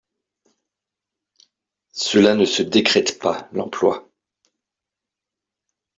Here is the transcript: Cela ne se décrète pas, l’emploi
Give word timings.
Cela 1.93 2.33
ne 2.33 2.45
se 2.45 2.63
décrète 2.63 3.19
pas, 3.19 3.47
l’emploi 3.51 4.09